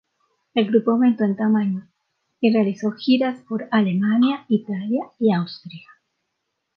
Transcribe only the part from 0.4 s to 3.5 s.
El grupo aumentó en tamaño y realizó giras